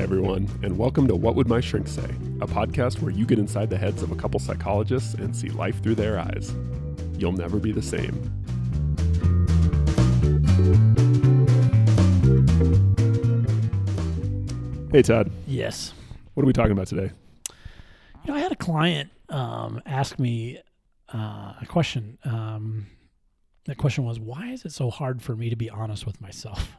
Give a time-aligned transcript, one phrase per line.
[0.00, 2.08] Hi, everyone, and welcome to What Would My Shrink Say,
[2.40, 5.82] a podcast where you get inside the heads of a couple psychologists and see life
[5.82, 6.54] through their eyes.
[7.18, 8.14] You'll never be the same.
[14.92, 15.92] Hey, Todd, Yes.
[16.34, 17.12] what are we talking about today?
[18.24, 20.58] You know, I had a client um, ask me
[21.14, 22.18] uh, a question.
[22.24, 22.86] Um,
[23.66, 26.76] that question was, "Why is it so hard for me to be honest with myself?"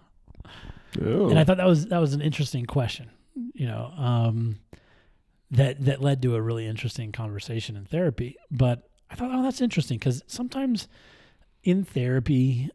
[1.02, 3.10] Oh, And I thought that was that was an interesting question.
[3.36, 4.60] You know, um,
[5.52, 8.38] that that led to a really interesting conversation in therapy.
[8.50, 10.88] But I thought, oh, that's interesting because sometimes
[11.64, 12.70] in therapy,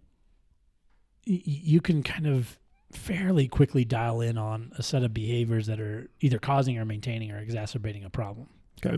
[1.27, 2.59] y- you can kind of
[2.92, 7.30] fairly quickly dial in on a set of behaviors that are either causing or maintaining
[7.33, 8.48] or exacerbating a problem.
[8.84, 8.97] okay.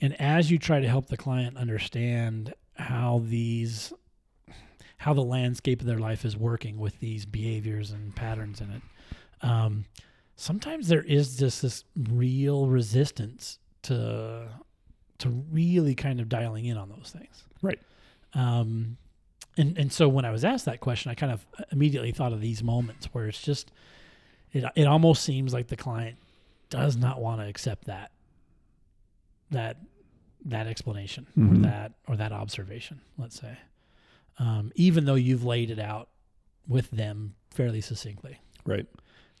[0.00, 3.92] And as you try to help the client understand how these
[4.98, 8.82] how the landscape of their life is working with these behaviors and patterns in it,
[9.42, 9.84] um,
[10.36, 14.48] sometimes there is just this real resistance to
[15.18, 17.44] to really kind of dialing in on those things.
[17.62, 17.78] Right.
[18.34, 18.98] Um,
[19.56, 22.40] and and so when I was asked that question, I kind of immediately thought of
[22.40, 23.70] these moments where it's just
[24.52, 26.16] it it almost seems like the client
[26.68, 28.10] does not want to accept that
[29.50, 29.78] that
[30.44, 31.52] that explanation Mhm.
[31.52, 33.56] or that or that observation, let's say,
[34.38, 36.08] um, even though you've laid it out
[36.68, 38.38] with them fairly succinctly.
[38.64, 38.86] Right.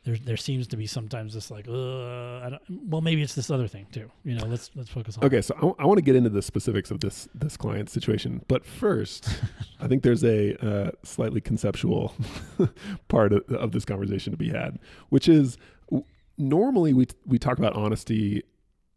[0.06, 3.50] There, there seems to be sometimes this like, uh, I don't, well, maybe it's this
[3.50, 4.08] other thing too.
[4.22, 5.24] You know, let's let's focus on.
[5.24, 8.64] Okay, so I, want to get into the specifics of this this client situation, but
[8.64, 9.28] first,
[9.80, 12.14] I think there's a uh, slightly conceptual
[13.08, 15.58] part of, of this conversation to be had, which is
[15.90, 16.04] w-
[16.38, 18.44] normally we we talk about honesty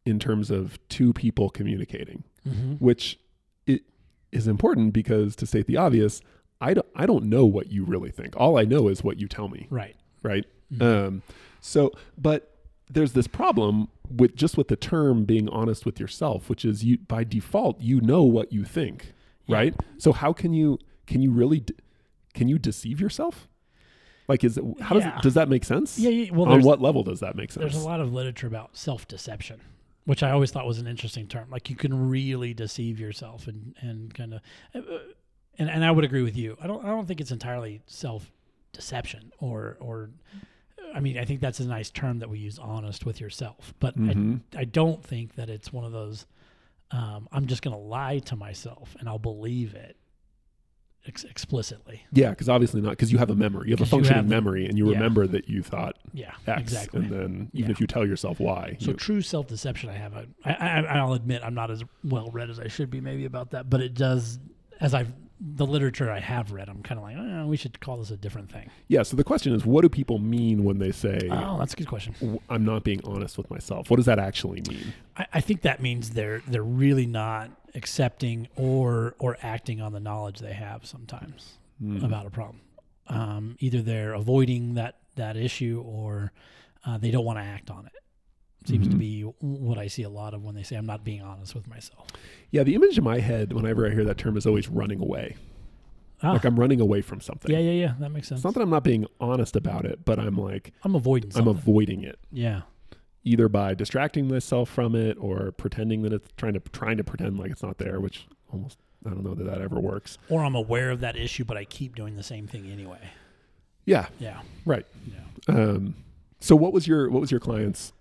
[0.06, 3.20] in terms of two people communicating, hmm which
[3.66, 3.82] it
[4.32, 6.22] is important because to state the obvious,
[6.62, 8.36] I don't I don't know what you really think.
[8.38, 9.96] All I know is what you tell me, Right.
[10.22, 10.46] right?
[10.74, 10.82] Mhm.
[11.08, 11.22] Um,
[11.62, 12.56] so, but
[12.90, 16.98] there's this problem with just with the term being honest with yourself, which is you
[16.98, 19.14] by default you know what you think,
[19.48, 19.56] Yeah.
[19.58, 19.76] right?
[19.98, 21.74] So how can you can you really de-
[22.34, 23.48] can you deceive yourself?
[24.28, 25.18] Like, is it how does Yeah.
[25.18, 25.98] it, does that make sense?
[26.00, 26.32] yeah, yeah.
[26.32, 27.62] Well, On what level does that make sense?
[27.64, 29.60] there's a lot of literature about self-deception,
[30.06, 31.50] which I always thought was an interesting term.
[31.50, 34.42] Like you can really deceive yourself and and kind of,
[35.58, 36.58] and and I would agree with you.
[36.62, 40.10] I don't I don't think it's entirely self-deception or or.
[41.00, 43.74] I mean, I think that's a nice term that we use, honest with yourself.
[43.80, 44.42] But Mhm.
[44.54, 46.26] I, I don't think that it's one of those.
[46.92, 49.96] Um, I'm just going to lie to myself and I'll believe it
[51.08, 52.02] ex- explicitly.
[52.12, 54.36] Yeah, because obviously not because you have a memory, you have a functioning have the-
[54.36, 54.96] memory, and you yeah.
[54.96, 57.00] remember that you thought Yeah, X, exactly.
[57.04, 57.72] and then even Yeah.
[57.72, 60.14] if you tell yourself why, So you- true self deception, I have.
[60.18, 63.24] A, I, I, I'll admit I'm not as well read as I should be, maybe
[63.24, 63.70] about that.
[63.70, 64.38] But it does,
[64.82, 67.98] as I've the literature I have read, I'm kind of like, oh, we should call
[67.98, 68.70] this a different thing.
[68.90, 69.04] yeah.
[69.04, 71.88] So the question is, what do people mean when they say Oh, that's a good
[71.88, 72.40] question.
[72.50, 73.90] I'm not being honest with myself?
[73.90, 74.94] What does that actually mean?
[75.16, 80.00] I, I think that means they're they're really not accepting or or acting on the
[80.00, 82.04] knowledge they have sometimes Mm.
[82.04, 82.60] about a problem.
[83.08, 86.34] Um, either they're avoiding that that issue or
[86.86, 87.94] uh, they don't want to act on it.
[88.66, 89.00] Seems to Mhm.
[89.00, 91.68] be what I see a lot of when they say I'm not being honest with
[91.68, 92.08] myself.
[92.52, 95.36] Yeah, the image in my head whenever I hear that term is always running away.
[96.22, 97.50] Ah, Like I'm running away from something.
[97.52, 97.94] yeah, yeah, yeah.
[98.00, 98.40] That makes sense.
[98.40, 101.48] It's not that I'm not being honest about it, but I'm like I'm avoiding I'm
[101.48, 102.64] avoiding it yeah.
[103.24, 107.40] either by distracting myself from it or pretending that it's trying to trying to pretend
[107.40, 110.18] like it's not there, which almost I don't know that that ever works.
[110.30, 113.00] Or I'm aware of that issue, but I keep doing the same thing anyway.
[113.86, 114.42] Yeah, Yeah.
[114.66, 114.86] right.
[115.08, 115.56] Yeah.
[115.56, 115.96] Um,
[116.42, 117.94] so what was your what was your client's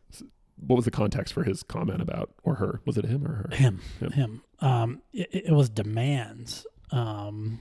[0.67, 2.81] what was the context for his comment about or her?
[2.85, 3.51] Was it him or her?
[3.53, 3.81] Him.
[4.01, 4.13] Him.
[4.13, 4.43] Him.
[4.61, 7.61] Um, it, it was demands um,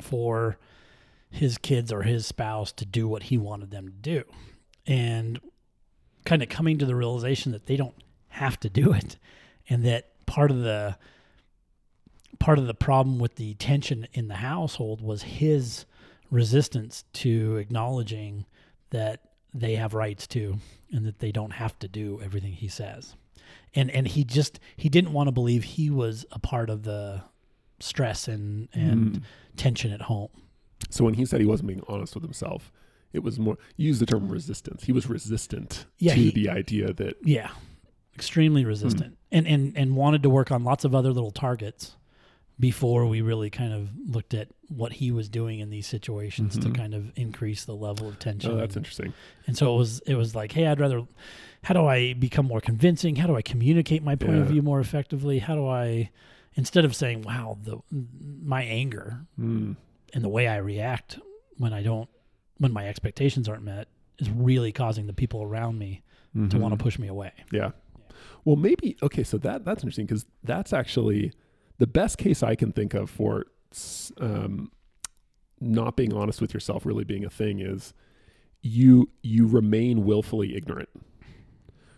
[0.00, 0.58] for
[1.30, 4.24] his kids or his spouse to do what he wanted them to do.
[4.86, 5.40] And
[6.24, 7.94] kind of coming to the realization that they don't
[8.28, 9.16] have to do it.
[9.68, 10.96] And that part of the
[12.38, 15.86] part of the problem with the tension in the household was his
[16.30, 18.46] resistance to acknowledging
[18.90, 19.20] that
[19.54, 20.56] they have rights to
[20.92, 23.14] and that they don't have to do everything he says.
[23.74, 27.22] And and he just he didn't want to believe he was a part of the
[27.80, 29.22] stress and and Mm.
[29.56, 30.28] tension at home.
[30.90, 32.72] So when he said he wasn't being honest with himself,
[33.12, 34.84] it was more used the term resistance.
[34.84, 37.50] He was resistant Yeah, to he- the idea that yeah
[38.14, 39.16] extremely resistant.
[39.30, 41.96] And and and wanted to work on lots of other little targets
[42.60, 46.62] before we really kind of looked at what he was doing in these situations Mhm.
[46.62, 49.12] to kind of increase the level of tension oh, that's and, interesting.
[49.46, 51.02] and so it was it was like hey i'd rather
[51.62, 54.80] how do i become more convincing how do i communicate my point of view more
[54.80, 56.10] effectively how do i
[56.54, 57.78] instead of saying wow the
[58.42, 59.76] my anger Mm.
[60.14, 61.18] and the way I react
[61.58, 62.08] when I don't
[62.58, 63.86] when my expectations aren't met
[64.18, 66.02] is really causing the people around me
[66.34, 66.60] to Mhm.
[66.60, 67.30] want to push me away.
[67.52, 67.70] Yeah.
[68.44, 69.22] Well, maybe okay.
[69.22, 71.32] So that that's interesting because that's actually
[71.78, 73.46] the best case I can think of for
[74.20, 74.70] um,
[75.60, 77.92] not being honest with yourself really being a thing is
[78.62, 80.88] you you remain willfully ignorant.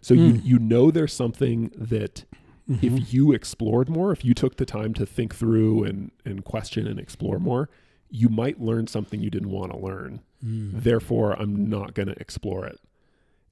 [0.03, 0.45] So you Mm.
[0.45, 2.25] you know there's something that
[2.69, 2.83] Mhm.
[2.83, 6.87] if you explored more, if you took the time to think through and and question
[6.87, 7.69] and explore more,
[8.11, 10.83] you might learn something you didn't want to learn Mm.
[10.83, 12.81] therefore i'm not going to explore it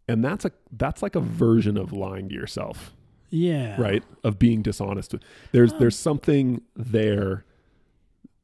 [0.09, 2.95] and that's a that's like a version of lying to yourself
[3.31, 3.81] yeah.
[3.81, 5.15] right of being dishonest
[5.53, 7.45] there's there's something there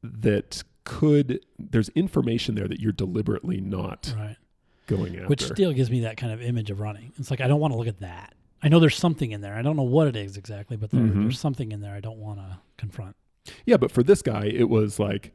[0.03, 4.37] that could there's information there that you're deliberately not Right.
[4.87, 7.11] going after Which still gives me that kind of image of running.
[7.17, 8.35] It's like I don't want to look at that.
[8.61, 9.55] I know there's something in there.
[9.55, 11.23] I don't know what it is exactly, but there, Mhm.
[11.23, 13.15] there's something in there I don't want to confront.
[13.65, 15.31] yeah but for this guy it was like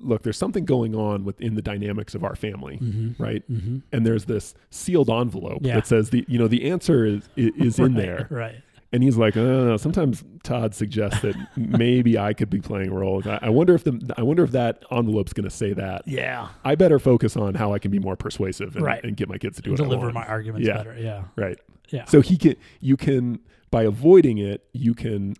[0.00, 3.22] look there's something going on within the dynamics of our family Mm-hmm.
[3.22, 3.78] right Mm-hmm.
[3.92, 5.74] and there's this sealed envelope Yeah.
[5.76, 8.56] that says the you know the answer is is, is in there Right.
[8.94, 13.20] And he's like, oh, sometimes Todd suggests that maybe I could be playing a role.
[13.26, 16.06] I, I wonder if the I wonder if that envelope's going to say that.
[16.06, 16.48] Yeah.
[16.64, 19.02] I better focus on how I can be more persuasive and, Right.
[19.02, 20.76] and get my kids to do what I Deliver my arguments Yeah.
[20.76, 20.96] better.
[20.96, 21.24] Yeah.
[21.34, 21.58] right.
[21.90, 22.04] Yeah.
[22.04, 23.40] So he can you can
[23.72, 25.34] by avoiding it you can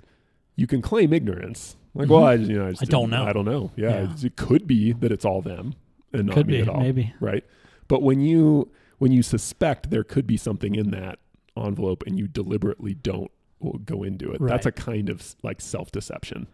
[0.56, 1.76] you can claim ignorance.
[1.94, 2.26] Like, well, Mhm.
[2.26, 3.24] I you know I, just I don't know.
[3.24, 3.70] I don't know.
[3.76, 4.02] Yeah, Yeah.
[4.02, 5.74] it's- it could be that it's all them
[6.12, 6.62] and not Could me be.
[6.62, 6.80] at all.
[6.80, 7.14] Maybe.
[7.20, 7.44] Right.
[7.86, 11.20] But when you when you suspect there could be something in that
[11.56, 13.30] envelope and you deliberately don't
[13.64, 16.46] well, go into it, that's a kind of like self deception.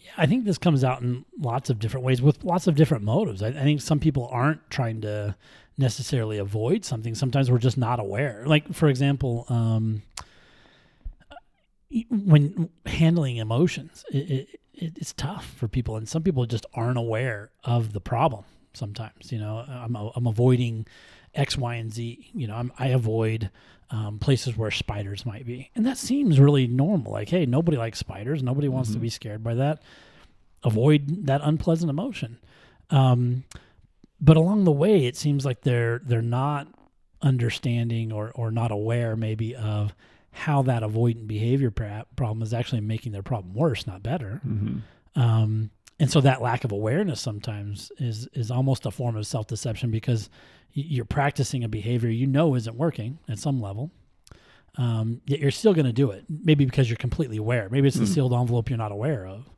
[0.00, 3.04] Yeah, I think this comes out in lots of different ways with lots of different
[3.04, 3.42] motives.
[3.42, 5.36] I, I think some people aren't trying to
[5.78, 7.14] necessarily avoid something.
[7.14, 8.44] Sometimes we're just not aware.
[8.46, 10.02] Like, for example, um,
[12.10, 16.98] when handling emotions, it, it, it, it's tough for people, and some people just aren't
[16.98, 18.44] aware of the problem.
[18.74, 20.86] Sometimes, you know, I'm I'm avoiding
[21.34, 22.30] X, Y, and Z.
[22.34, 23.50] You know, I'm, I avoid
[23.90, 27.12] um, places where spiders might be, and that seems really normal.
[27.12, 28.42] Like, hey, nobody likes spiders.
[28.42, 29.02] Nobody wants to Mhm.
[29.02, 29.82] be scared by that.
[30.64, 32.38] Avoid that unpleasant emotion.
[32.90, 33.44] Um,
[34.20, 36.66] but along the way, it seems like they're they're not
[37.22, 39.94] understanding or or not aware maybe of
[40.32, 44.40] how that avoidant behavior problem is actually making their problem worse, not better.
[44.46, 45.20] Mm-hmm.
[45.20, 49.46] Um, and so that lack of awareness sometimes is is almost a form of self
[49.46, 50.28] deception because
[50.72, 53.90] you're practicing a behavior you know isn't working at some level.
[54.78, 57.68] Um, yet you're still going to do it, maybe because you're completely aware.
[57.70, 58.08] Maybe it's the Mm.
[58.14, 59.48] sealed envelope you're not aware of.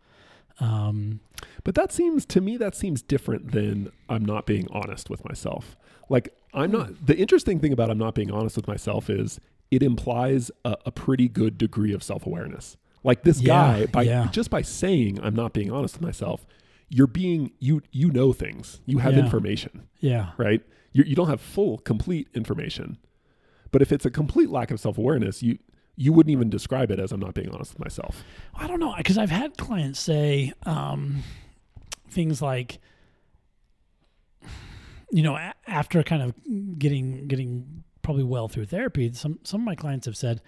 [0.60, 1.20] Um,
[1.64, 5.76] But that seems to me that seems different than I'm not being honest with myself.
[6.08, 7.04] Like I'm not.
[7.06, 10.90] The interesting thing about I'm not being honest with myself is it implies a, a
[10.92, 12.76] pretty good degree of self awareness.
[13.04, 14.28] Like this Yeah, guy, by yeah.
[14.32, 16.46] just by saying I'm not being honest with myself,
[16.88, 18.80] you're being you you know things.
[18.86, 19.20] You have Yeah.
[19.20, 20.62] information, yeah, right?
[20.92, 22.98] You you don't have full complete information.
[23.70, 25.58] But if it's a complete lack of self awareness, you
[25.96, 28.24] you wouldn't even describe it as I'm not being honest with myself.
[28.54, 31.22] I don't know because I've had clients say um,
[32.08, 32.78] things like,
[35.10, 36.34] you know, a- after kind of
[36.78, 40.40] getting getting probably well through therapy, some some of my clients have said,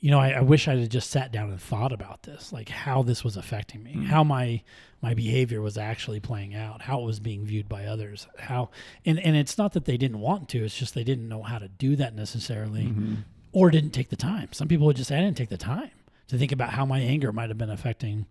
[0.00, 2.68] you know, I, I wish I had just sat down and thought about this, like
[2.70, 4.06] how this was affecting me, Mm.
[4.06, 4.62] how my
[5.02, 8.70] my behavior was actually playing out, how it was being viewed by others, how
[9.04, 11.58] and and it's not that they didn't want to, it's just they didn't know how
[11.58, 13.14] to do that necessarily Mm-hmm.
[13.52, 14.48] or didn't take the time.
[14.52, 15.90] Some people would just say, I didn't take the time
[16.28, 18.26] to think about how my anger might have been affecting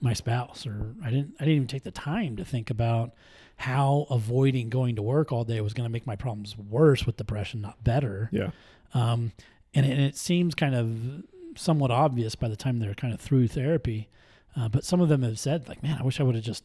[0.00, 3.12] my spouse, or I didn't, I didn't even take the time to think about
[3.56, 7.16] how avoiding going to work all day was going to make my problems worse with
[7.16, 8.28] depression, not better.
[8.32, 8.50] Yeah.
[8.94, 9.30] Um,
[9.74, 11.24] and, it, and it seems kind of
[11.58, 14.08] somewhat obvious by the time they're kind of through therapy.
[14.56, 16.64] Uh, but some of them have said, like, man, I wish I would have just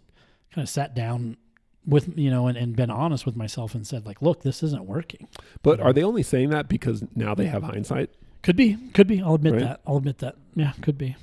[0.54, 1.38] kind of sat down
[1.86, 4.86] with, you know, and, and been honest with myself and said, like, look, this isn't
[4.86, 5.28] working.
[5.64, 5.86] But Yeah.
[5.86, 8.10] are they only saying that because now they have hindsight?
[8.44, 9.22] Could be, could be.
[9.22, 9.62] I'll admit Right.
[9.64, 9.82] that.
[9.88, 10.36] I'll admit that.
[10.56, 11.16] Yeah, could be.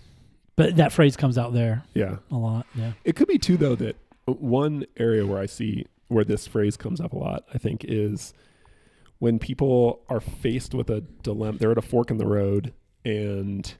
[0.56, 2.16] But that phrase comes out there Yeah.
[2.30, 2.66] a lot.
[2.74, 2.92] Yeah.
[3.04, 7.00] It could be too, though, that one area where I see where this phrase comes
[7.00, 8.32] up a lot, I think, is
[9.18, 11.58] when people are faced with a dilemma.
[11.58, 12.72] They're at a fork in the road,
[13.04, 13.74] and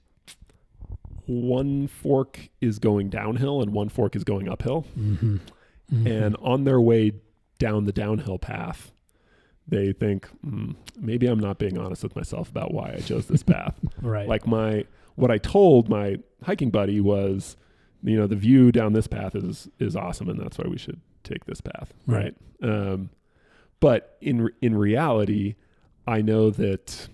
[1.27, 4.85] one fork is going downhill and one fork is going uphill.
[4.97, 5.37] Mm-hmm.
[6.07, 7.13] And on their way
[7.59, 8.91] down the downhill path,
[9.67, 13.43] they think, mm, maybe I'm not being honest with myself about why I chose this
[13.43, 13.75] path.
[14.01, 14.27] right.
[14.27, 17.55] like my what I told my hiking buddy was,
[18.03, 20.99] you know, the view down this path is is awesome, and that's why we should
[21.23, 22.35] take this path, right?
[22.61, 22.69] Right.
[22.69, 23.09] Um,
[23.79, 25.55] but in in reality,
[26.07, 27.07] I know that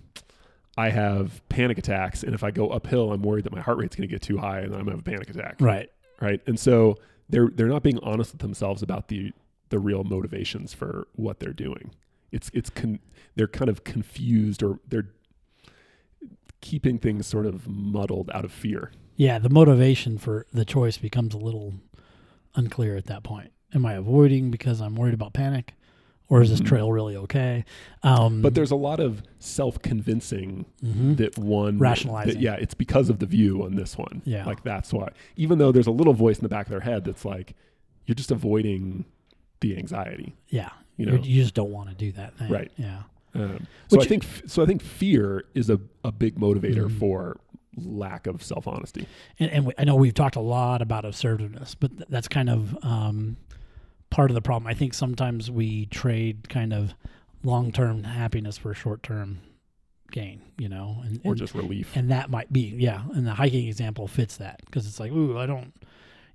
[0.77, 3.95] I have panic attacks, and if I go uphill, I'm worried that my heart rate's
[3.95, 5.89] going to get too high, and I'm going to have a panic attack, right.
[6.21, 6.41] right?
[6.47, 6.97] And so
[7.29, 9.31] they're they're not being honest with themselves about the
[9.69, 11.91] the real motivations for what they're doing.
[12.31, 12.99] It's it's con-
[13.35, 15.09] they're kind of confused or they're
[16.61, 18.91] keeping things sort of muddled out of fear.
[19.15, 21.73] Yeah, the motivation for the choice becomes a little
[22.55, 23.51] unclear at that point.
[23.73, 25.73] Am I avoiding because I'm worried about panic?
[26.31, 26.65] Or is this Mhm.
[26.65, 27.65] trail really okay?
[28.03, 31.17] Um, But there's a lot of self-convincing mhm.
[31.17, 32.35] that one Rationalizing.
[32.35, 34.21] that- yeah, it's because of the view on this one.
[34.25, 34.45] Yeah.
[34.45, 35.09] like that's why.
[35.35, 37.53] Even though there's a little voice in the back of their head that's like,
[38.05, 39.03] you're just avoiding
[39.59, 40.33] the anxiety.
[40.49, 42.49] yeah, You know, you just don't want to do that thing.
[42.49, 42.71] Right.
[42.77, 43.03] Yeah.
[43.35, 44.63] Um, so Which- I think so.
[44.63, 46.97] I think fear is a, a big motivator Mhm.
[46.99, 47.39] for
[47.77, 49.05] lack of self honesty.
[49.39, 52.49] And, and we, I know we've talked a lot about assertiveness, but th- that's kind
[52.49, 53.37] of um,
[54.11, 54.67] part of the problem.
[54.67, 56.93] I think sometimes we trade kind of
[57.43, 59.39] long term happiness for short term
[60.11, 61.95] gain, you know, and, or and, just relief.
[61.95, 63.01] and that might be, yeah.
[63.15, 65.73] And the hiking example fits that because it's like, ooh, I don't,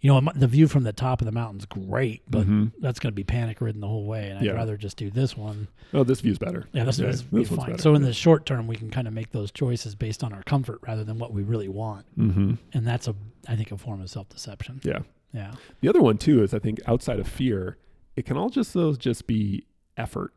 [0.00, 2.72] you know, the view from the top of the mountain's great, but Mhm.
[2.80, 4.30] that's going to be panic ridden the whole way.
[4.30, 4.52] And I'd Yeah.
[4.52, 5.68] rather just do this one.
[5.92, 6.64] Oh, this view's better.
[6.72, 7.70] Yeah, this Yeah, is this one's fine.
[7.72, 7.82] better.
[7.82, 10.42] So in the short term, we can kind of make those choices based on our
[10.44, 12.06] comfort rather than what we really want.
[12.14, 13.14] hmm And that's a,
[13.46, 14.80] I think, a form of self deception.
[14.84, 15.00] Yeah.
[15.36, 15.52] Yeah.
[15.80, 17.76] The other one too is I think outside of fear,
[18.16, 19.66] it can all just those just be
[19.96, 20.32] effort.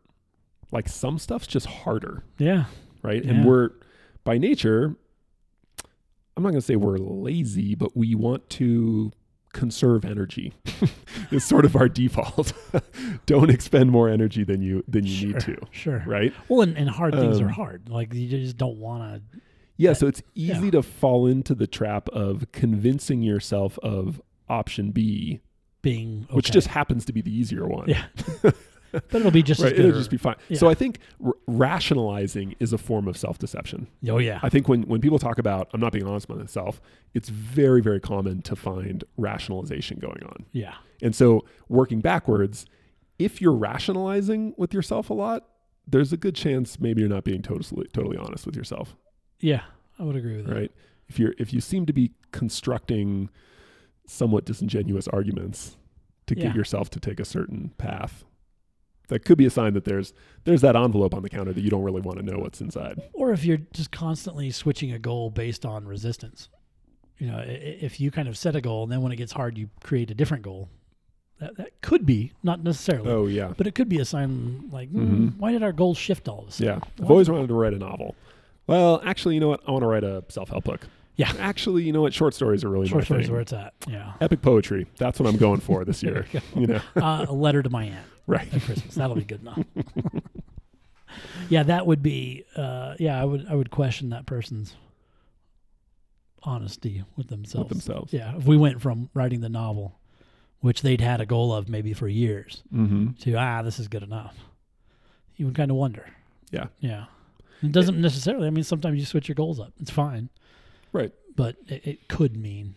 [0.71, 2.65] Like some stuff's just harder, Yeah.
[3.01, 3.23] right?
[3.23, 3.31] Yeah.
[3.31, 3.69] And we're
[4.23, 4.95] by nature,
[6.37, 9.11] I'm not going to say we're lazy, but we want to
[9.53, 10.53] conserve energy.
[11.31, 12.53] it's sort of our default.
[13.25, 16.03] Don't expend more energy than you than you need to, Sure.
[16.05, 16.33] right?
[16.47, 17.89] Well, and, and hard things are Um, hard.
[17.89, 19.39] Like you just don't want to.
[19.77, 20.57] Yeah, so it's Yeah.
[20.57, 25.39] easy to fall into the trap of convincing yourself of option B,
[25.81, 26.35] being okay.
[26.35, 27.87] which just happens to be the easier one.
[27.87, 28.05] Yeah.
[28.91, 30.35] but it'll be just right, it'll just be fine.
[30.47, 30.57] yeah.
[30.57, 33.87] So I think r- rationalizing is a form of self-deception.
[34.09, 36.81] oh yeah, I think when when people talk about I'm not being honest with myself,
[37.13, 40.45] it's very very common to find rationalization going on.
[40.51, 42.65] yeah, And so working backwards,
[43.19, 45.45] if you're rationalizing with yourself a lot,
[45.87, 48.95] there's a good chance maybe you're not being totally totally honest with yourself,
[49.39, 49.61] yeah.
[49.99, 50.55] I would agree with that.
[50.55, 50.71] right?
[51.07, 53.29] If you're if you seem to be constructing
[54.09, 55.77] somewhat disingenuous arguments
[56.27, 56.47] to Yeah.
[56.47, 58.25] get yourself to take a certain path,
[59.07, 60.13] that could be a sign that there's
[60.43, 63.01] there's that envelope on the counter that you don't really want to know what's inside.
[63.13, 66.49] Or if you're just constantly switching a goal based on resistance.
[67.17, 69.57] You know, if you kind of set a goal and then when it gets hard,
[69.57, 70.69] you create a different goal.
[71.39, 73.53] That that could be not necessarily, Oh yeah.
[73.57, 75.37] but it could be a sign like, hmm, Mhm.
[75.37, 76.67] why did our goals shift all of a sudden?
[76.67, 76.75] Yeah.
[76.97, 78.15] I've Why- always wanted to write a novel.
[78.67, 79.61] Well, actually, you know what?
[79.67, 80.87] I want to write a self-help book.
[81.19, 81.33] Yeah.
[81.37, 82.13] Actually, you know what?
[82.13, 83.33] Short stories are really Short my stories thing.
[83.33, 83.73] where it's at.
[83.89, 84.13] Yeah.
[84.21, 84.87] Epic poetry.
[84.97, 86.25] That's what I'm going for this year.
[86.31, 88.47] You you know, uh, a letter to my aunt right?
[88.53, 88.95] at Christmas.
[88.95, 89.59] That'll be good enough.
[91.49, 92.45] yeah, that would be.
[92.55, 93.47] Uh, yeah, I would.
[93.49, 94.75] I would question that person's
[96.43, 97.69] honesty with themselves.
[97.69, 98.13] With themselves.
[98.13, 99.99] Yeah, if we went from writing the novel,
[100.61, 103.11] which they'd had a goal of maybe for years, Mm-hmm.
[103.23, 104.35] to ah, this is good enough,
[105.35, 106.05] you would kind of wonder.
[106.51, 106.67] Yeah.
[106.79, 107.05] Yeah.
[107.61, 108.47] It doesn't necessarily.
[108.47, 109.73] I mean, sometimes you switch your goals up.
[109.81, 110.29] It's fine.
[110.91, 111.11] Right.
[111.35, 112.75] But it, it could mean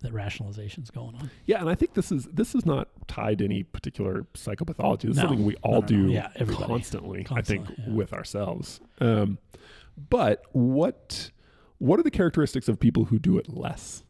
[0.00, 1.30] that rationalization's going on.
[1.44, 5.02] Yeah, and I think this is this is not tied to any particular psychopathology.
[5.02, 5.22] This No.
[5.24, 5.86] is something we all no, no.
[5.86, 7.92] do Yeah, constantly, Constantly, I think, yeah.
[7.94, 8.80] with ourselves.
[9.00, 9.38] Um,
[10.08, 11.30] but what
[11.78, 14.04] what are the characteristics of people who do it less?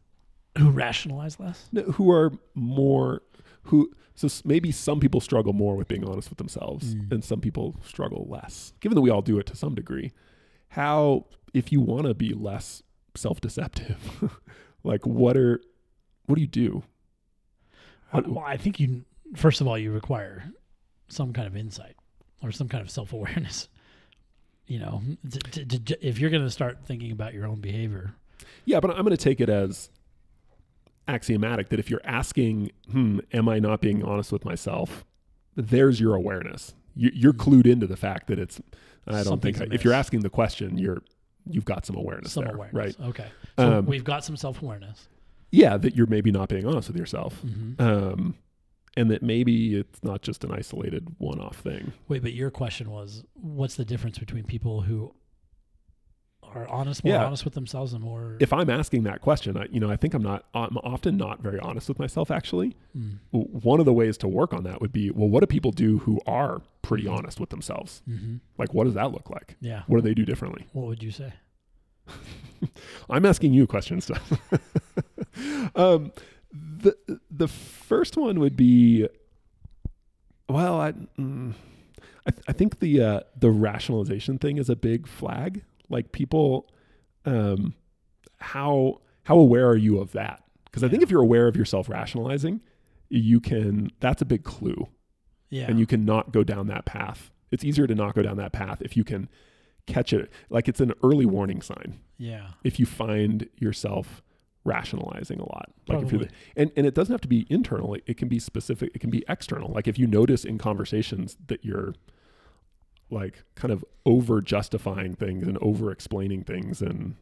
[0.57, 1.67] Who rationalize less?
[1.71, 3.21] No, who are more
[3.63, 7.11] who so maybe some people struggle more with being honest with themselves Mm.
[7.11, 10.11] and some people struggle less given that we all do it to some degree
[10.69, 12.81] how if you want to be less
[13.15, 14.31] self-deceptive.
[14.83, 15.61] Like what are
[16.25, 16.81] what do you do?
[18.11, 19.03] How- Well, I think you
[19.35, 20.51] first of all you require
[21.07, 21.95] some kind of insight
[22.41, 23.67] or some kind of self awareness.
[24.67, 28.13] You know, to, to, to, if you're going to start thinking about your own behavior,
[28.63, 29.89] yeah but i'm going to take it as
[31.07, 35.03] axiomatic that if you're asking hmm am i not being honest with myself?
[35.57, 36.73] there's your awareness.
[36.95, 38.61] You, you're clued into the fact that it's
[39.07, 41.01] i don't Something's think if you're asking the question you're
[41.49, 42.99] you've got some awareness some there awareness.
[42.99, 45.07] right Okay, so Um, we've got some self awareness.
[45.51, 47.81] yeah that you're maybe not being honest with yourself Mm-hmm.
[47.81, 48.35] um
[48.97, 53.23] and that maybe it's not just an isolated one-off thing Wait, but your question was,
[53.35, 55.13] what's the difference between people who
[56.53, 57.25] are honest, more Yeah.
[57.25, 58.37] honest with themselves, and more?
[58.39, 61.41] if i'm asking that question I, you know i think i'm not i'm often not
[61.41, 64.91] very honest with myself actually Mm, one of the ways to work on that would
[64.91, 68.83] be well what do people do who are pretty honest with themselves hmm like what
[68.85, 69.83] does that look like Yeah.
[69.87, 71.33] what do they do differently What would you say?
[73.09, 74.31] i'm asking you questions stuff
[75.75, 76.11] um
[76.51, 76.95] the
[77.29, 79.07] the first one would be
[80.49, 81.53] well i mm,
[82.25, 85.63] I, th- I think the uh, the rationalization thing is a big flag.
[85.91, 86.69] Like people,
[87.25, 87.73] um,
[88.39, 90.43] how how aware are you of that?
[90.65, 92.61] Because I think if you're aware of yourself rationalizing,
[93.09, 93.91] you can.
[93.99, 94.87] That's a big clue,
[95.49, 95.65] Yeah.
[95.69, 97.29] and you can not go down that path.
[97.51, 99.27] It's easier to not go down that path if you can
[99.85, 100.31] catch it.
[100.49, 102.51] Like it's an early warning sign Yeah.
[102.63, 104.21] if you find yourself
[104.63, 105.71] rationalizing a lot.
[105.87, 107.95] Like if you're the, and and it doesn't have to be internal.
[107.95, 108.91] It, it can be specific.
[108.95, 109.71] It can be external.
[109.73, 111.93] Like if you notice in conversations that you're
[113.11, 117.15] like kind of over justifying things and over explaining things and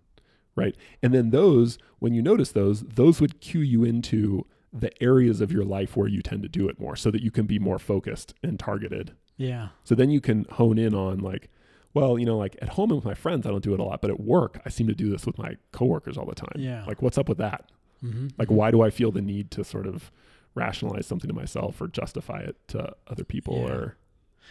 [0.56, 0.76] right.
[1.02, 5.52] And then those when you notice those, those would cue you into the areas of
[5.52, 7.80] your life where you tend to do it more so that you can be more
[7.80, 9.16] focused and targeted.
[9.38, 9.70] Yeah.
[9.84, 11.50] So then you can hone in on like,
[11.94, 13.84] well, you know, like at home and with my friends, I don't do it a
[13.84, 16.54] lot, but at work, I seem to do this with my coworkers all the time.
[16.58, 16.84] Yeah.
[16.86, 17.72] Like, what's up with that?
[18.04, 18.28] Mm-hmm.
[18.38, 20.12] Like, why do I feel the need to sort of
[20.54, 23.58] rationalize something to myself or justify it to other people?
[23.58, 23.74] Yeah.
[23.74, 23.98] Or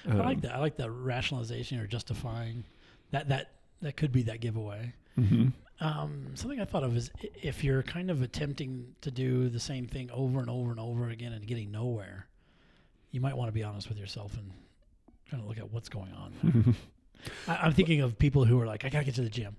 [0.06, 0.54] I like um, that.
[0.54, 2.64] I like the rationalization or justifying.
[3.10, 3.52] That that
[3.82, 4.92] that could be that giveaway.
[5.18, 5.52] mhm.
[5.80, 9.86] Um, something I thought of is if you're kind of attempting to do the same
[9.86, 12.26] thing over and over and over again and getting nowhere,
[13.12, 14.50] you might want to be honest with yourself and
[15.30, 16.74] kind of look at what's going on.
[17.48, 19.54] I, I'm thinking of people who are like, I gotta get to the gym.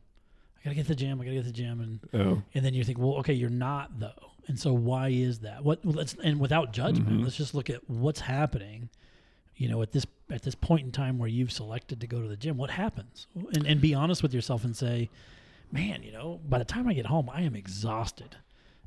[0.58, 1.22] I gotta get to the gym.
[1.22, 3.50] I gotta get to the gym, and oh, and then you think, well, okay, you're
[3.50, 5.64] not though, and so why is that?
[5.64, 5.86] What?
[5.86, 7.24] Let's and without judgment, Mhm.
[7.24, 8.90] let's just look at what's happening.
[9.60, 12.28] You know, at this at this point in time where you've selected to go to
[12.28, 13.28] the gym, what happens?
[13.54, 15.10] And and be honest with yourself and say,
[15.72, 18.38] man, you know, by the time I get home, I am exhausted.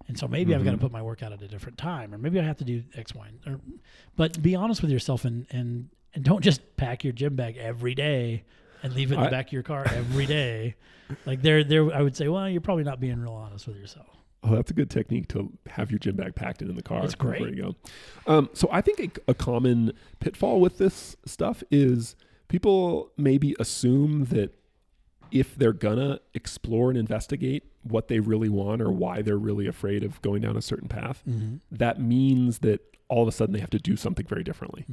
[0.08, 0.86] And so maybe I've got to mm-hmm.
[0.86, 3.28] put my workout at a different time, or maybe I have to do X, Y,
[3.28, 3.60] and- or,
[4.16, 7.94] but be honest with yourself and, and, and don't just pack your gym bag every
[7.94, 8.42] day
[8.82, 10.74] and leave it in the back of your car every day.
[11.24, 14.08] Like there, there, I would say, well, you're probably not being real honest with yourself.
[14.44, 17.04] Oh, that's a good technique to have your gym bag packed and in the car.
[17.04, 17.74] It's before you go.
[18.26, 22.16] Um, so I think a, a common pitfall with this stuff is
[22.48, 24.52] people maybe assume that
[25.30, 30.04] if they're gonna explore and investigate what they really want or why they're really afraid
[30.04, 31.56] of going down a certain path, Mm-hmm.
[31.70, 34.86] that means that all of a sudden they have to do something very differently.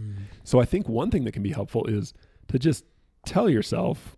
[0.43, 2.13] So I think one thing that can be helpful is
[2.49, 2.83] to just
[3.25, 4.15] tell yourself,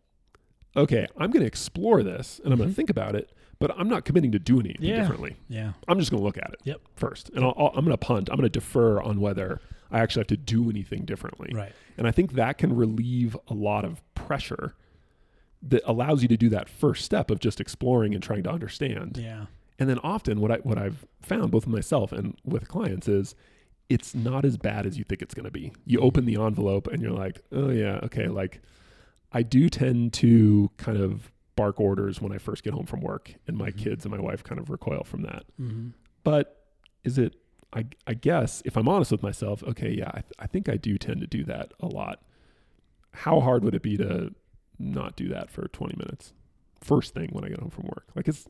[0.76, 2.76] okay, I'm going to explore this and I'm going to mm-hmm.
[2.76, 5.02] think about it, but I'm not committing to doing anything Yeah.
[5.02, 5.36] differently.
[5.50, 5.74] Yeah.
[5.88, 6.82] I'm just going to look at it Yep.
[6.96, 8.30] first, and I'll, I'll, I'm going to punt.
[8.30, 9.60] I'm going to defer on whether
[9.92, 11.52] I actually have to do anything differently.
[11.54, 11.74] Right.
[11.98, 14.74] And I think that can relieve a lot of pressure
[15.64, 19.18] that allows you to do that first step of just exploring and trying to understand.
[19.18, 19.46] Yeah.
[19.78, 23.36] And then often what I what I've found both with myself and with clients is
[23.90, 25.72] it's not as bad as you think it's going to be.
[25.86, 28.62] You open the envelope and you're like, "Oh yeah, okay, like
[29.32, 33.36] I do tend to kind of bark orders when I first get home from work
[33.48, 33.78] and my Mhm.
[33.78, 35.90] kids and my wife kind of recoil from that." Mm-hmm.
[36.24, 36.66] But
[37.04, 37.36] is it
[37.74, 40.76] I I guess if I'm honest with myself, okay, yeah, I, th- I think I
[40.78, 42.22] do tend to do that a lot.
[43.14, 44.34] How hard would it be to
[44.78, 46.34] not do that for 20 minutes
[46.82, 48.08] first thing when I get home from work?
[48.16, 48.48] Like it's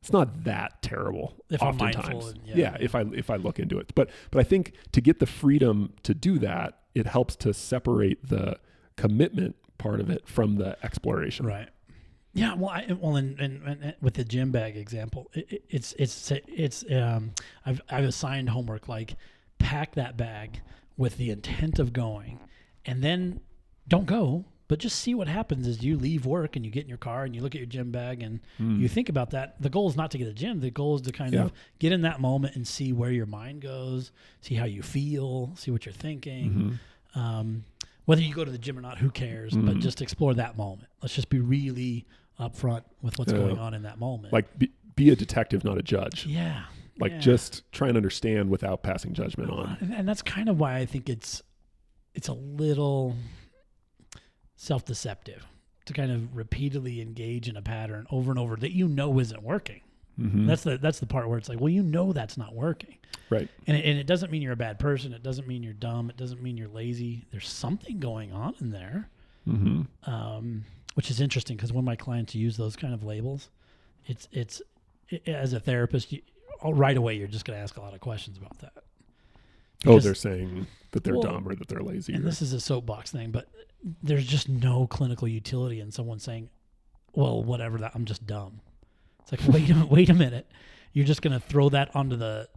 [0.00, 2.28] it's not that terrible If I'm oftentimes.
[2.28, 2.76] and- yeah, yeah.
[2.80, 3.92] if I if I look into it.
[3.94, 8.26] But but I think to get the freedom to do that, it helps to separate
[8.28, 8.58] the
[8.98, 11.46] commitment part of it from the exploration.
[11.46, 11.68] Right.
[12.34, 12.54] Yeah.
[12.54, 16.30] Well, I, well, and, and, and with the gym bag example, it, it- it's it's
[16.46, 17.32] it's um,
[17.64, 19.16] I've I've assigned homework like
[19.58, 20.60] pack that bag
[20.96, 22.38] with the intent of going,
[22.84, 23.40] and then
[23.88, 26.88] don't go, but just see what happens as you leave work and you get in
[26.88, 28.78] your car and you look at your gym bag and Mm.
[28.80, 29.60] you think about that.
[29.62, 30.60] The goal is not to get to the gym.
[30.60, 31.44] The goal is to kind Yeah.
[31.44, 35.52] of get in that moment and see where your mind goes, see how you feel,
[35.56, 36.78] see what you're thinking.
[37.14, 37.18] Mhm.
[37.20, 37.64] Um,
[38.08, 39.54] whether you go to the gym or not, who cares?
[39.54, 39.80] But Mhm.
[39.82, 40.88] just explore that moment.
[41.02, 42.06] Let's just be really
[42.40, 43.38] upfront with what's Yeah.
[43.38, 44.32] going on in that moment.
[44.32, 46.24] Like be, be a detective, not a judge.
[46.24, 46.64] yeah,
[46.98, 47.18] Like yeah.
[47.18, 49.76] just try and understand without passing judgment on.
[49.80, 51.42] and, and that's kind of why I think it's
[52.14, 53.14] it's a little
[54.56, 55.46] self-deceptive
[55.86, 59.42] to kind of repeatedly engage in a pattern over and over that you know isn't
[59.42, 59.80] working.
[60.18, 60.46] Mhm.
[60.46, 62.96] That's the that's the part where it's like, well, you know that's not working,
[63.30, 63.48] right.
[63.68, 65.12] and it, and it doesn't mean you're a bad person.
[65.12, 66.10] It doesn't mean you're dumb.
[66.10, 67.24] It doesn't mean you're lazy.
[67.30, 69.08] There's something going on in there.
[69.44, 73.48] hmm um, which is interesting because when my clients use those kind of labels,
[74.06, 74.60] it's it's
[75.12, 76.20] i as a therapist, you,
[76.62, 78.72] oh, right away you're just going to ask a lot of questions about that.
[79.86, 82.12] Oh, they're saying that they're Well, dumb or that they're lazy.
[82.12, 83.46] and or- this is a soapbox thing, but
[84.02, 86.50] there's just no clinical utility in someone saying,
[87.14, 88.60] "Well, whatever that, I'm just dumb."
[89.30, 90.50] It's like, wait a minute, wait a minute,
[90.92, 92.48] you're just going to throw that onto the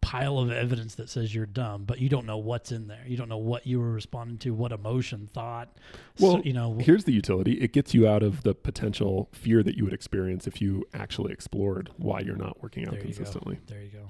[0.00, 3.02] pile of evidence that says you're dumb, but you don't know what's in there.
[3.06, 5.68] You don't know what you were responding to, what emotion, thought.
[6.16, 9.62] so, Well, you know, Here's the utility it gets you out of the potential fear
[9.62, 13.04] that you would experience if you actually explored why you're not working out There you
[13.14, 13.58] consistently.
[13.66, 14.08] there you go.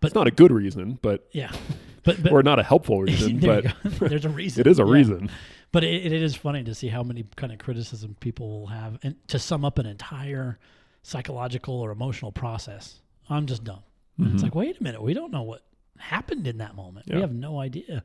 [0.00, 1.52] But it's not a good reason, but Yeah,
[2.04, 4.60] but but or not a helpful reason, There but there's a reason.
[4.60, 4.92] it is a Yeah.
[4.92, 5.30] reason.
[5.72, 8.98] But it, it is funny to see how many kind of criticism people will have,
[9.04, 10.58] and to sum up an entire
[11.02, 13.00] psychological or emotional process.
[13.28, 13.82] I'm just dumb.
[14.18, 15.62] And It's like, wait a minute, we don't know what
[15.98, 17.06] happened in that moment.
[17.08, 17.16] Yeah.
[17.16, 18.04] We have no idea.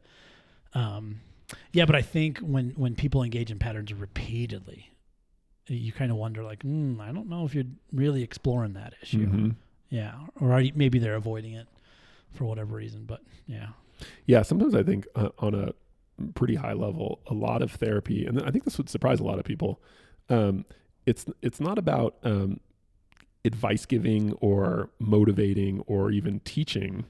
[0.74, 1.20] Um,
[1.74, 4.92] yeah, but I think when when people engage in patterns repeatedly
[5.68, 9.26] you kind of wonder like, mm, I don't know if you're really exploring that issue.
[9.28, 9.56] Mhm.
[9.90, 11.68] Yeah, or you, maybe they're avoiding it
[12.34, 13.06] for whatever reason.
[13.06, 13.70] But yeah,
[14.28, 15.74] Yeah, sometimes I think uh, on a
[16.36, 19.40] pretty high level, a lot of therapy, and I think this would surprise a lot
[19.40, 19.82] of people.
[20.30, 20.66] Um,
[21.08, 22.60] it's it's not about um,
[23.46, 27.06] advice giving or motivating or even teaching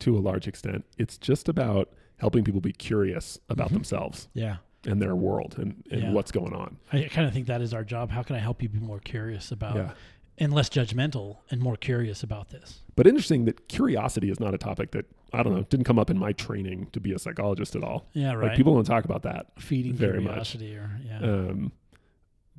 [0.00, 0.84] to a large extent.
[0.98, 3.74] It's just about helping people be curious about Mhm.
[3.74, 4.56] themselves yeah.
[4.86, 6.12] and their world and, and Yeah.
[6.12, 6.78] what's going on.
[6.92, 8.10] I kind of think that is our job.
[8.10, 9.92] How can I help you be more curious about yeah.
[10.38, 12.80] and less judgmental and more curious about this?
[12.96, 16.10] But interesting that curiosity is not a topic that I don't know didn't come up
[16.10, 18.06] in my training to be a psychologist at all.
[18.12, 18.48] Yeah, right.
[18.48, 19.46] Like people don't talk about that.
[19.60, 20.32] feeding very much.
[20.54, 21.18] curiosity or yeah.
[21.18, 21.72] Um,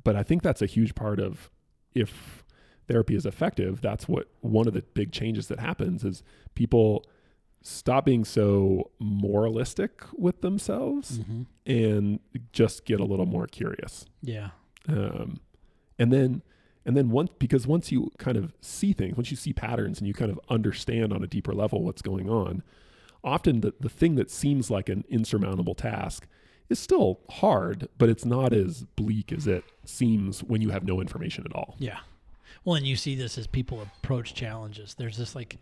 [0.04, 1.50] but I think that's a huge part of
[1.94, 2.44] if
[2.88, 3.80] therapy is effective.
[3.80, 6.22] That's what one of the big changes that happens is
[6.54, 7.04] people
[7.62, 12.20] stop being so moralistic with themselves hmm and
[12.52, 14.06] just get a little more curious.
[14.22, 14.50] Yeah.
[14.88, 15.40] Um,
[15.98, 16.42] and then
[16.84, 20.06] and then once because once you kind of see things, once you see patterns and
[20.06, 22.62] you kind of understand on a deeper level what's going on,
[23.24, 26.28] often the, the thing that seems like an insurmountable task
[26.68, 31.00] is still hard, but it's not as bleak as it seems when you have no
[31.00, 31.74] information at all.
[31.78, 31.98] Yeah.
[32.66, 34.94] Well, and you see this as people approach challenges.
[34.98, 35.56] There's this like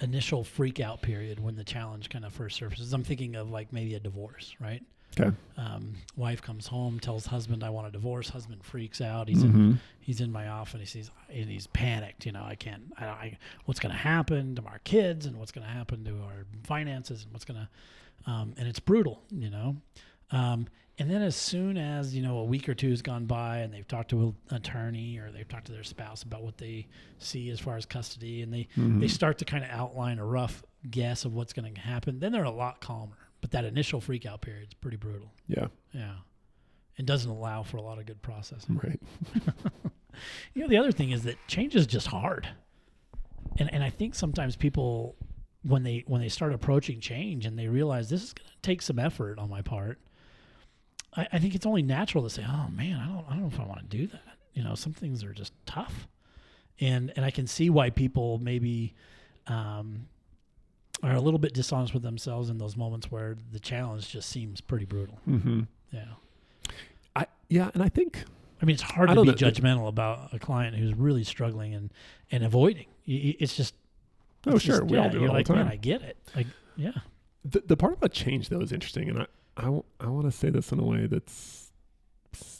[0.00, 2.92] initial freak out period when the challenge kind of first surfaces.
[2.92, 4.82] I'm thinking of like maybe a divorce, right?
[5.18, 5.34] Okay.
[5.56, 9.28] Um, wife comes home, tells husband, "I want a divorce." Husband freaks out.
[9.28, 9.72] He's in Mm-hmm.
[10.00, 10.80] he's in my office.
[10.80, 12.26] He sees and he's panicked.
[12.26, 12.92] You know, I can't.
[12.98, 16.10] I, I what's going to happen to our kids and what's going to happen to
[16.24, 19.22] our finances and what's going to, um, and it's brutal.
[19.30, 19.76] You know,
[20.30, 20.66] um,
[20.98, 23.72] and then as soon as you know a week or two has gone by and
[23.72, 26.86] they've talked to an attorney or they've talked to their spouse about what they
[27.18, 29.00] see as far as custody and they Mm-hmm.
[29.00, 32.18] they start to kind of outline a rough guess of what's going to happen.
[32.18, 33.16] Then they're a lot calmer.
[33.40, 35.30] But that initial freak out period is pretty brutal.
[35.46, 35.68] Yeah.
[35.92, 36.14] Yeah.
[36.96, 38.80] It doesn't allow for a lot of good processing.
[38.82, 39.00] Right.
[40.52, 42.48] You know, the other thing is that change is just hard.
[43.58, 45.14] And and I think sometimes people
[45.62, 48.98] when they when they start approaching change and they realize this is gonna take some
[48.98, 49.98] effort on my part,
[51.16, 53.48] I, I think it's only natural to say, Oh man, I don't I don't know
[53.48, 54.36] if I want to do that.
[54.54, 56.06] You know, some things are just tough.
[56.80, 58.94] And and I can see why people maybe
[59.46, 60.06] um
[61.02, 64.60] are a little bit dishonest with themselves in those moments where the challenge just seems
[64.60, 65.18] pretty brutal.
[65.28, 65.60] Mm-hmm.
[65.92, 66.04] Yeah.
[67.14, 68.24] I yeah, and I think
[68.60, 71.92] I mean, it's hard I to be judgmental about a client who's really struggling and,
[72.32, 72.86] and avoiding.
[73.06, 73.74] It's just,
[74.46, 75.64] oh it's sure, just- we all do it all like, the time.
[75.64, 76.16] man, I get it.
[76.34, 76.90] Like, yeah,
[77.44, 79.26] the, the part about change though is interesting and i
[79.58, 81.70] i, w- I want to say this in a way that's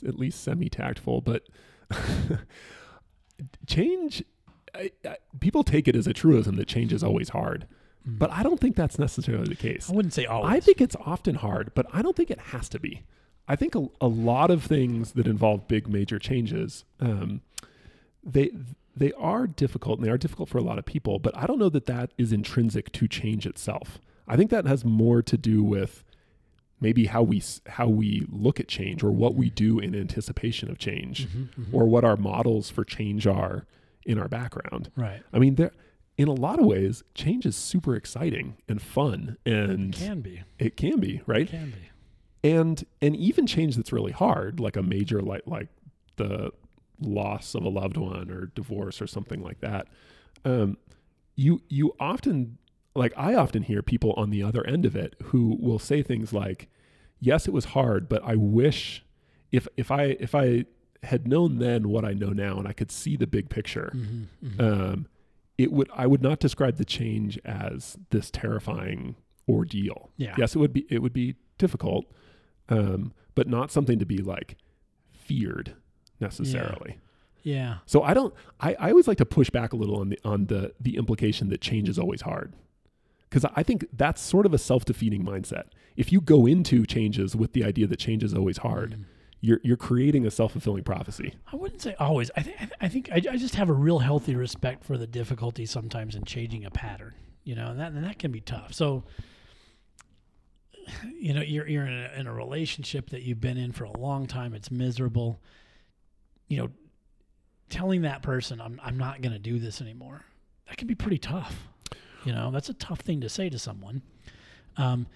[0.07, 1.47] at least semi tactful but
[3.67, 4.23] change
[4.75, 7.67] I, I, people take it as a truism that change is always hard
[8.07, 8.17] Mm.
[8.17, 10.53] but i don't think that's necessarily the case I wouldn't say always.
[10.53, 13.03] i think it's often hard but i don't think it has to be
[13.45, 17.41] i think a, a lot of things that involve big major changes um,
[18.23, 18.51] they
[18.95, 21.59] they are difficult and they are difficult for a lot of people but i don't
[21.59, 25.61] know that that is intrinsic to change itself i think that has more to do
[25.61, 26.05] with
[26.81, 30.77] maybe how we how we look at change or what we do in anticipation of
[30.77, 31.73] change Mhm, mhm.
[31.73, 33.65] or what our models for change are
[34.05, 35.21] in our background right.
[35.33, 35.71] i mean there
[36.17, 40.43] in a lot of ways change is super exciting and fun and Can be.
[40.57, 42.49] it can be right Can be.
[42.49, 45.67] and and even change that's really hard like a major like like
[46.15, 46.51] the
[47.01, 49.87] loss of a loved one or divorce or something like that
[50.45, 50.77] um
[51.35, 52.57] you you often
[52.95, 56.33] like i often hear people on the other end of it who will say things
[56.33, 56.67] like
[57.19, 59.03] yes it was hard but i wish
[59.51, 60.65] if if i if i
[61.03, 64.25] had known then what i know now and i could see the big picture Mhm,
[64.43, 64.59] mhm.
[64.93, 65.07] um,
[65.57, 69.17] it would I would not describe the change as this terrifying
[69.49, 70.09] ordeal.
[70.15, 70.33] Yeah.
[70.37, 72.05] Yes, it would be it would be difficult,
[72.69, 74.55] um, but not something to be like
[75.11, 75.73] feared
[76.21, 76.97] necessarily.
[77.43, 77.79] yeah.
[77.85, 78.33] So I don't.
[78.61, 81.49] I, I always like to push back a little on the on the the implication
[81.49, 82.53] that change is always hard,
[83.29, 85.65] because I think that's sort of a self defeating mindset.
[85.95, 89.05] If you go into changes with the idea that change is always hard, Mm.
[89.41, 91.33] you're you're creating a self fulfilling prophecy.
[91.51, 92.31] I wouldn't say always.
[92.35, 95.65] I think I think I, I just have a real healthy respect for the difficulty
[95.65, 97.13] sometimes in changing a pattern.
[97.43, 98.73] You know, and that and that can be tough.
[98.73, 99.03] So,
[101.19, 103.97] you know, you're you're in a, in a relationship that you've been in for a
[103.97, 104.53] long time.
[104.53, 105.41] It's miserable.
[106.47, 106.69] You know,
[107.69, 110.25] telling that person I'm I'm not going to do this anymore.
[110.67, 111.67] That can be pretty tough.
[112.25, 114.01] You know, that's a tough thing to say to someone.
[114.77, 115.07] Um,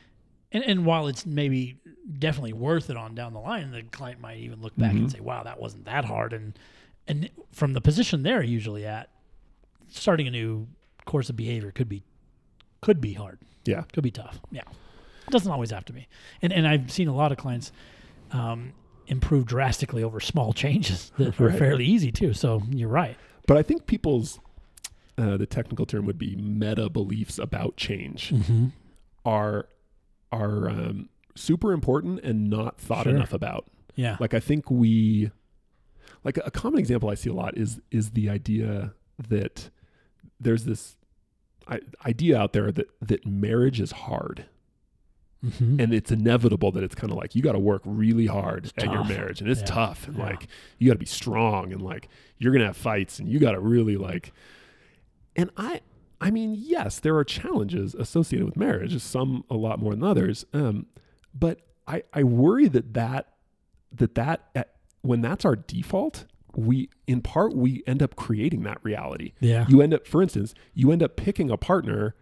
[0.51, 1.77] and, and while it's maybe
[2.19, 5.11] definitely worth it on down the line, the client might even look back and Mhm.
[5.11, 6.57] say, "Wow, that wasn't that hard." And
[7.07, 9.09] and from the position they're usually at,
[9.89, 10.67] starting a new
[11.05, 12.03] course of behavior could be
[12.81, 13.39] could be hard.
[13.65, 13.83] Yeah.
[13.93, 14.39] Could be tough.
[14.51, 14.61] Yeah,
[15.27, 16.07] it doesn't always have to be.
[16.41, 17.71] And and I've seen a lot of clients
[18.31, 18.73] um,
[19.07, 22.33] improve drastically over small changes that are fairly easy too.
[22.33, 23.17] So you're right.
[23.47, 24.39] But I think people's
[25.17, 28.67] uh, the technical term would be meta beliefs about change Mm-hmm.
[29.25, 29.67] are
[30.31, 33.15] are um, super important and not thought Sure.
[33.15, 33.67] enough about.
[33.95, 34.17] Yeah.
[34.19, 35.29] Like I think we
[36.23, 38.93] like a common example I see a lot is is the idea
[39.29, 39.69] that
[40.39, 40.95] there's this
[42.05, 44.45] idea out there that that marriage is hard
[45.45, 45.79] mm-hmm.
[45.79, 48.73] and it's inevitable that it's kind of like you got to work really hard It's
[48.83, 49.67] at your marriage and it's Yeah.
[49.67, 50.23] tough and Yeah.
[50.25, 50.47] like
[50.79, 53.51] you got to be strong and like you're going to have fights and you got
[53.53, 54.33] to really like
[55.35, 55.81] and I
[56.21, 60.45] I mean yes there are challenges associated with marriage some a lot more than others
[60.53, 60.85] um
[61.33, 63.27] but I I worry that that
[63.91, 64.63] that that uh,
[65.01, 69.65] when that's our default we in part we end up creating that reality yeah.
[69.67, 72.15] you end up for instance you end up picking a partner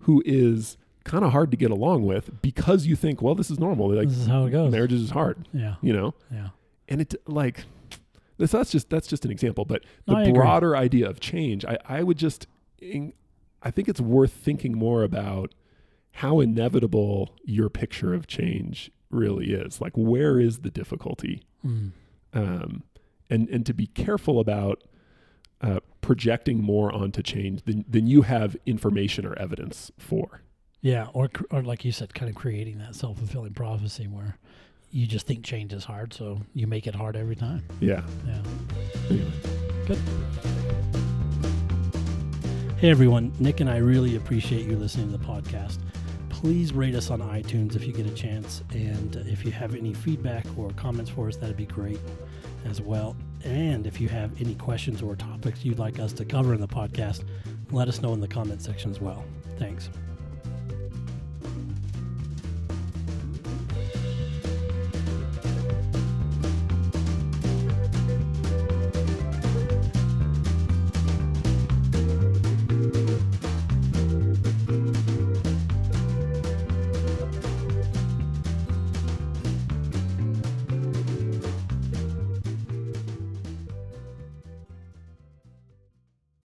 [0.00, 3.58] who is kind of hard to get along with because you think well this is
[3.58, 4.70] normal like this is how it goes.
[4.70, 5.76] marriage is hard Yeah.
[5.80, 6.48] you know Yeah.
[6.88, 7.64] and it like
[8.40, 10.32] this that's just that's just an example but the No, I agree.
[10.34, 12.46] broader idea of change i i would just
[13.62, 15.54] i think it's worth thinking more about
[16.12, 21.90] how inevitable your picture of change really is like where is the difficulty Mm.
[22.32, 22.82] um
[23.28, 24.82] and and to be careful about
[25.60, 30.40] uh, projecting more onto change than, than you have information or evidence for
[30.80, 31.08] Yeah.
[31.12, 34.38] Or, or like you said, kind of creating that self fulfilling prophecy where
[34.90, 36.12] you just think change is hard.
[36.12, 37.62] So you make it hard every time.
[37.80, 38.42] yeah Yeah.
[39.10, 39.30] anyway.
[42.78, 45.78] Hey everyone, Nick and I really appreciate you listening to the podcast.
[46.30, 48.62] Please rate us on iTunes if you get a chance.
[48.70, 52.00] And if you have any feedback or comments for us, that'd be great
[52.64, 53.16] as well.
[53.44, 56.68] And if you have any questions or topics you'd like us to cover in the
[56.68, 57.24] podcast,
[57.70, 59.24] let us know in the comment section as well.
[59.58, 59.90] Thanks.